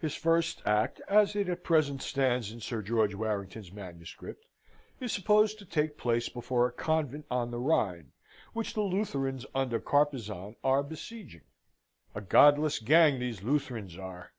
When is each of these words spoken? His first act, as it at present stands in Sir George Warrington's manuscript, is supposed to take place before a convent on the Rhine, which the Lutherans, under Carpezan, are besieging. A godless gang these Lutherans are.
His 0.00 0.16
first 0.16 0.60
act, 0.66 1.00
as 1.06 1.36
it 1.36 1.48
at 1.48 1.62
present 1.62 2.02
stands 2.02 2.50
in 2.50 2.58
Sir 2.60 2.82
George 2.82 3.14
Warrington's 3.14 3.70
manuscript, 3.70 4.44
is 4.98 5.12
supposed 5.12 5.56
to 5.60 5.64
take 5.64 5.96
place 5.96 6.28
before 6.28 6.66
a 6.66 6.72
convent 6.72 7.26
on 7.30 7.52
the 7.52 7.60
Rhine, 7.60 8.10
which 8.54 8.74
the 8.74 8.80
Lutherans, 8.82 9.46
under 9.54 9.78
Carpezan, 9.78 10.56
are 10.64 10.82
besieging. 10.82 11.42
A 12.12 12.20
godless 12.20 12.80
gang 12.80 13.20
these 13.20 13.44
Lutherans 13.44 13.96
are. 13.96 14.32